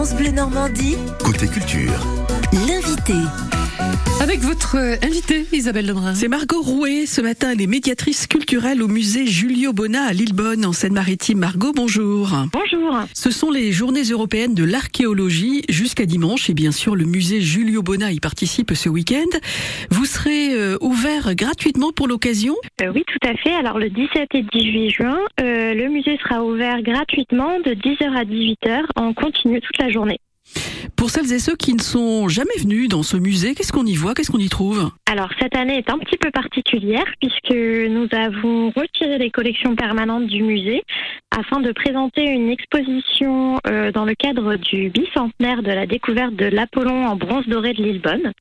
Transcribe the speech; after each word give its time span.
France 0.00 0.14
Bleu 0.14 0.30
Normandie, 0.30 0.96
Côté 1.22 1.46
culture. 1.46 2.06
l'invité. 2.66 3.12
Avec 4.20 4.40
votre 4.40 4.76
euh, 4.76 4.96
invitée, 5.02 5.46
Isabelle 5.50 5.86
Lebrun. 5.86 6.14
C'est 6.14 6.28
Margot 6.28 6.60
Rouet. 6.60 7.06
Ce 7.06 7.22
matin, 7.22 7.52
elle 7.52 7.62
est 7.62 7.66
médiatrice 7.66 8.26
culturelle 8.26 8.82
au 8.82 8.86
musée 8.86 9.26
Julio 9.26 9.72
Bona 9.72 10.02
à 10.02 10.12
Lillebonne, 10.12 10.66
en 10.66 10.74
Seine-Maritime. 10.74 11.38
Margot, 11.38 11.72
bonjour. 11.74 12.28
Bonjour. 12.52 13.00
Ce 13.14 13.30
sont 13.30 13.50
les 13.50 13.72
journées 13.72 14.02
européennes 14.02 14.54
de 14.54 14.62
l'archéologie 14.62 15.62
jusqu'à 15.70 16.04
dimanche 16.04 16.50
et 16.50 16.54
bien 16.54 16.70
sûr 16.70 16.96
le 16.96 17.06
musée 17.06 17.40
Julio 17.40 17.82
Bona 17.82 18.12
y 18.12 18.20
participe 18.20 18.72
ce 18.74 18.90
week-end. 18.90 19.38
Vous 19.90 20.04
serez 20.04 20.52
euh, 20.52 20.76
ouvert 20.82 21.34
gratuitement 21.34 21.92
pour 21.92 22.06
l'occasion? 22.06 22.54
Euh, 22.82 22.92
oui, 22.94 23.04
tout 23.06 23.26
à 23.26 23.34
fait. 23.36 23.54
Alors 23.54 23.78
le 23.78 23.88
17 23.88 24.34
et 24.34 24.42
18 24.42 24.90
juin, 24.90 25.18
euh, 25.40 25.72
le 25.72 25.88
musée 25.88 26.18
sera 26.18 26.44
ouvert 26.44 26.82
gratuitement 26.82 27.58
de 27.60 27.70
10h 27.70 28.14
à 28.14 28.24
18h 28.24 28.82
en 28.96 29.14
continu 29.14 29.62
toute 29.62 29.78
la 29.78 29.88
journée. 29.88 30.20
Pour 31.00 31.08
celles 31.08 31.32
et 31.32 31.38
ceux 31.38 31.56
qui 31.56 31.72
ne 31.72 31.80
sont 31.80 32.28
jamais 32.28 32.58
venus 32.58 32.86
dans 32.86 33.02
ce 33.02 33.16
musée, 33.16 33.54
qu'est-ce 33.54 33.72
qu'on 33.72 33.86
y 33.86 33.94
voit 33.94 34.12
Qu'est-ce 34.12 34.30
qu'on 34.30 34.36
y 34.36 34.50
trouve 34.50 34.90
Alors 35.10 35.30
cette 35.40 35.56
année 35.56 35.78
est 35.78 35.88
un 35.88 35.96
petit 35.96 36.18
peu 36.18 36.30
particulière 36.30 37.06
puisque 37.22 37.56
nous 37.56 38.06
avons 38.12 38.68
retiré 38.68 39.16
les 39.16 39.30
collections 39.30 39.74
permanentes 39.74 40.26
du 40.26 40.42
musée 40.42 40.82
afin 41.30 41.60
de 41.60 41.72
présenter 41.72 42.28
une 42.28 42.50
exposition 42.50 43.58
euh, 43.66 43.90
dans 43.92 44.04
le 44.04 44.14
cadre 44.14 44.56
du 44.56 44.90
bicentenaire 44.90 45.62
de 45.62 45.70
la 45.70 45.86
découverte 45.86 46.36
de 46.36 46.44
l'Apollon 46.44 47.06
en 47.06 47.16
bronze 47.16 47.48
doré 47.48 47.72
de 47.72 47.82
Lillebonne. 47.82 48.34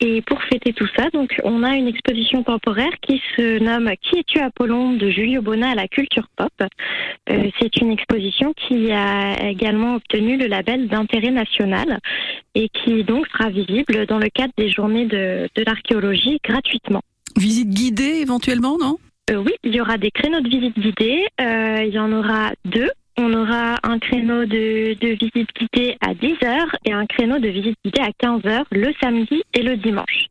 Et 0.00 0.22
pour 0.22 0.40
fêter 0.44 0.72
tout 0.72 0.86
ça, 0.96 1.10
donc 1.10 1.34
on 1.42 1.64
a 1.64 1.74
une 1.74 1.88
exposition 1.88 2.44
temporaire 2.44 2.92
qui 3.00 3.20
se 3.36 3.58
nomme 3.58 3.90
Qui 4.00 4.20
es-tu 4.20 4.38
Apollon 4.38 4.92
de 4.92 5.10
Julio 5.10 5.42
Bona 5.42 5.70
à 5.70 5.74
la 5.74 5.88
culture 5.88 6.28
pop. 6.36 6.52
Euh, 7.30 7.50
C'est 7.60 7.76
une 7.78 7.90
exposition 7.90 8.54
qui 8.54 8.92
a 8.92 9.48
également 9.48 9.96
obtenu 9.96 10.36
le 10.36 10.46
label 10.46 10.86
d'intérêt 10.86 11.32
national 11.32 11.98
et 12.54 12.68
qui 12.68 13.02
donc 13.02 13.26
sera 13.28 13.50
visible 13.50 14.06
dans 14.06 14.18
le 14.18 14.28
cadre 14.28 14.52
des 14.56 14.70
journées 14.70 15.06
de, 15.06 15.48
de 15.54 15.64
l'archéologie 15.64 16.38
gratuitement. 16.44 17.02
Visite 17.36 17.70
guidée 17.70 18.20
éventuellement, 18.22 18.76
non? 18.78 18.98
Euh, 19.30 19.36
oui, 19.36 19.52
il 19.64 19.74
y 19.74 19.80
aura 19.80 19.98
des 19.98 20.10
créneaux 20.10 20.40
de 20.40 20.48
visite 20.48 20.78
guidée. 20.78 21.26
Euh, 21.40 21.82
il 21.84 21.92
y 21.92 21.98
en 21.98 22.12
aura 22.12 22.52
deux. 22.64 22.90
On 23.20 23.34
aura 23.34 23.78
un 23.82 23.98
créneau 23.98 24.44
de, 24.44 24.94
de 24.94 25.08
visite 25.08 25.48
guidée 25.52 25.96
à 26.00 26.14
10h 26.14 26.68
et 26.84 26.92
un 26.92 27.04
créneau 27.04 27.40
de 27.40 27.48
visite 27.48 27.76
guidée 27.84 28.00
à 28.00 28.10
15h 28.10 28.62
le 28.70 28.94
samedi 29.02 29.42
et 29.54 29.62
le 29.62 29.76
dimanche. 29.76 30.26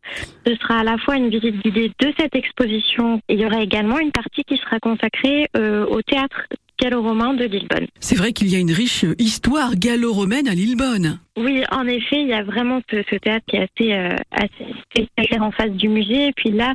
Ce 0.45 0.55
sera 0.55 0.79
à 0.79 0.83
la 0.85 0.97
fois 0.97 1.17
une 1.17 1.27
visite 1.27 1.61
guidée 1.61 1.91
de 1.99 2.13
cette 2.17 2.33
exposition 2.33 3.21
et 3.27 3.33
il 3.33 3.41
y 3.41 3.45
aura 3.45 3.61
également 3.61 3.99
une 3.99 4.13
partie 4.13 4.45
qui 4.45 4.55
sera 4.55 4.79
consacrée 4.79 5.49
euh, 5.57 5.85
au 5.85 6.01
théâtre 6.01 6.47
gallo-romain 6.81 7.33
de 7.33 7.45
Lillebonne. 7.45 7.87
C'est 7.99 8.15
vrai 8.17 8.33
qu'il 8.33 8.49
y 8.49 8.55
a 8.55 8.59
une 8.59 8.71
riche 8.71 9.05
histoire 9.17 9.75
gallo-romaine 9.75 10.47
à 10.47 10.53
Lillebonne. 10.53 11.19
Oui, 11.37 11.63
en 11.71 11.85
effet, 11.87 12.21
il 12.21 12.27
y 12.27 12.33
a 12.33 12.43
vraiment 12.43 12.81
ce, 12.89 13.03
ce 13.11 13.15
théâtre 13.15 13.45
qui 13.47 13.57
est 13.57 13.59
assez, 13.59 13.93
euh, 13.93 14.15
assez 14.31 14.73
spectaculaire 14.91 15.43
en 15.43 15.51
face 15.51 15.71
du 15.71 15.87
musée. 15.87 16.27
Et 16.27 16.33
puis 16.33 16.49
là, 16.51 16.73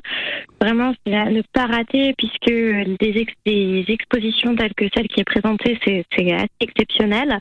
vraiment, 0.60 0.94
c'est 1.04 1.14
à 1.14 1.24
ne 1.30 1.42
pas 1.52 1.66
rater 1.66 2.14
puisque 2.16 2.46
des, 2.46 3.12
ex- 3.16 3.34
des 3.44 3.84
expositions 3.88 4.54
telles 4.54 4.74
que 4.74 4.84
celle 4.94 5.08
qui 5.08 5.20
est 5.20 5.24
présentée, 5.24 5.78
c'est 5.84 6.04
c'est 6.16 6.32
assez 6.32 6.46
exceptionnel. 6.60 7.38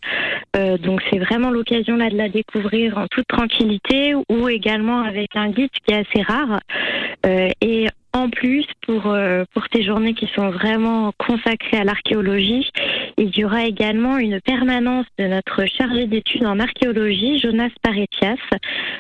Euh, 0.56 0.78
donc 0.80 1.02
c'est 1.12 1.20
vraiment 1.20 1.52
l'occasion 1.52 1.96
là 1.96 2.10
de 2.10 2.18
la 2.18 2.30
découvrir 2.30 2.98
en 2.98 3.06
toute 3.08 3.28
tranquillité 3.28 4.16
ou 4.30 4.50
également 4.50 5.02
avec 5.02 5.36
un 5.36 5.50
guide 5.50 5.70
qui 5.86 5.94
est 5.94 5.98
assez 5.98 6.22
rare. 6.24 6.60
Euh, 7.26 7.50
et 7.62 7.88
en 8.14 8.30
plus, 8.30 8.66
pour, 8.86 9.08
euh, 9.08 9.44
pour 9.54 9.64
ces 9.74 9.84
journées 9.84 10.14
qui 10.14 10.28
sont 10.36 10.50
vraiment 10.50 11.12
consacrées 11.18 11.78
à 11.78 11.84
l'archéologie, 11.84 12.70
il 13.18 13.38
y 13.38 13.46
aura 13.46 13.66
également 13.66 14.18
une 14.18 14.40
permanence 14.42 15.06
de 15.18 15.26
notre 15.26 15.66
chargé 15.66 16.08
d'études 16.08 16.46
en 16.46 16.60
archéologie, 16.60 17.40
Jonas 17.40 17.70
Paretias, 17.82 18.38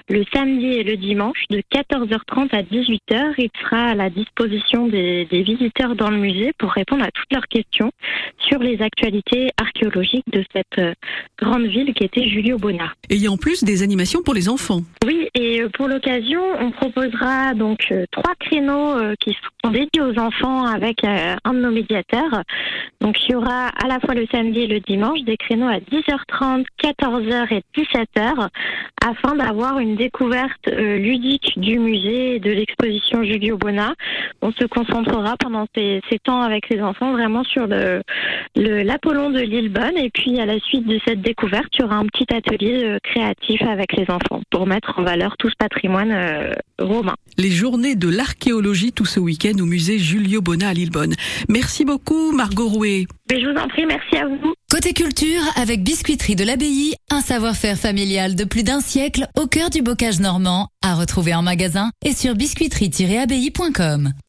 le 0.10 0.24
samedi 0.34 0.68
et 0.68 0.84
le 0.84 0.98
dimanche 0.98 1.44
de 1.50 1.62
14h30 1.74 2.50
à 2.56 2.62
18h. 2.62 3.34
Il 3.38 3.50
sera 3.62 3.90
à 3.90 3.96
la 3.96 4.10
disposition 4.10 4.88
des, 4.88 5.26
des 5.26 5.44
visiteurs 5.44 5.96
dans 5.96 6.10
le 6.10 6.18
musée 6.18 6.52
pour 6.58 6.72
répondre 6.72 7.04
à 7.04 7.12
toutes 7.12 7.32
leurs 7.32 7.48
questions 7.48 7.92
sur 8.50 8.60
les 8.60 8.82
actualités 8.82 9.50
archéologiques 9.58 10.26
de 10.32 10.44
cette 10.54 10.80
euh, 10.80 10.94
grande 11.40 11.66
ville 11.66 11.94
qui 11.94 12.04
était 12.04 12.28
Julio 12.28 12.58
Bona. 12.58 12.94
Et 13.10 13.16
il 13.16 13.22
y 13.22 13.28
a 13.28 13.32
en 13.32 13.38
plus 13.38 13.64
des 13.64 13.84
animations 13.84 14.22
pour 14.24 14.34
les 14.34 14.50
enfants. 14.50 14.82
Oui, 15.06 15.28
et 15.36 15.51
euh, 15.62 15.70
pour 15.70 15.88
l'occasion, 15.88 16.42
on 16.60 16.72
proposera 16.72 17.54
donc 17.54 17.88
euh, 17.92 18.06
trois 18.12 18.34
créneaux 18.40 18.98
euh, 18.98 19.14
qui 19.20 19.34
seront 19.34 19.74
dédiés 19.74 20.02
aux 20.02 20.18
enfants 20.20 20.66
avec 20.66 21.04
un 21.04 21.54
de 21.54 21.60
nos 21.60 21.72
médiateurs. 21.72 22.44
Donc 23.00 23.18
il 23.24 23.32
y 23.32 23.36
aura 23.36 23.68
à 23.68 23.88
la 23.88 24.00
fois 24.00 24.14
le 24.14 24.26
samedi 24.32 24.62
et 24.62 24.68
le 24.68 24.80
dimanche 24.80 25.22
des 25.22 25.38
créneaux 25.38 25.68
à 25.68 25.80
10h30, 25.80 26.66
14h 26.82 27.54
et 27.54 27.64
17h 27.76 28.48
afin 29.04 29.36
d'avoir 29.36 29.80
une 29.80 29.96
découverte 29.96 30.68
ludique 30.68 31.60
du 31.60 31.80
musée 31.80 32.36
et 32.36 32.40
de 32.40 32.52
l'exposition 32.52 33.24
Julio 33.24 33.58
Bona. 33.58 33.96
On 34.44 34.52
se 34.52 34.66
concentrera 34.66 35.36
pendant 35.40 35.66
ces, 35.76 36.02
temps 36.24 36.42
avec 36.42 36.70
les 36.70 36.82
enfants 36.82 37.12
vraiment 37.14 37.44
sur 37.44 37.66
le 37.68 38.02
l'Apollon 38.56 39.32
de 39.32 39.40
Lillebonne 39.40 39.98
et 39.98 40.10
puis 40.12 40.40
à 40.40 40.46
la 40.46 40.60
suite 40.60 40.86
de 40.86 41.00
cette 41.06 41.22
découverte, 41.22 41.70
il 41.74 41.82
y 41.82 41.84
aura 41.84 41.96
un 41.96 42.06
petit 42.06 42.32
atelier 42.34 42.98
créatif 43.04 43.62
avec 43.64 43.94
les 43.94 44.06
enfants 44.10 44.42
pour 44.52 44.68
mettre 44.68 45.00
en 45.00 45.04
valeur 45.04 45.36
tout 45.38 45.51
ce 45.52 45.56
patrimoine 45.58 46.12
euh, 46.12 46.54
romain. 46.80 47.16
Les 47.38 47.52
journées 47.52 47.96
de 47.96 48.10
l'archéologie 48.10 48.92
tout 48.92 49.06
ce 49.06 49.20
week-end 49.20 49.54
au 49.60 49.66
musée 49.66 50.00
Julio 50.00 50.42
Bona 50.42 50.70
à 50.70 50.74
Lillebonne. 50.74 51.14
Merci 51.50 51.86
beaucoup 51.86 52.32
Margot 52.32 52.68
Rouet. 52.68 53.06
Mais 53.30 53.40
je 53.40 53.48
vous 53.48 53.58
en 53.58 53.68
prie, 53.68 53.86
merci 53.86 54.18
à 54.18 54.28
vous. 54.28 54.54
Côté 54.70 54.94
culture, 54.94 55.42
avec 55.56 55.84
Biscuiterie 55.84 56.36
de 56.36 56.44
l'Abbaye, 56.44 56.96
un 57.10 57.22
savoir-faire 57.22 57.78
familial 57.78 58.36
de 58.36 58.44
plus 58.44 58.64
d'un 58.64 58.82
siècle 58.82 59.28
au 59.38 59.48
cœur 59.48 59.70
du 59.70 59.82
bocage 59.82 60.20
normand, 60.20 60.70
à 60.82 60.96
retrouver 60.96 61.36
en 61.36 61.42
magasin 61.42 61.92
et 62.06 62.14
sur 62.14 62.36
biscuiterie-abbaye.com. 62.36 64.12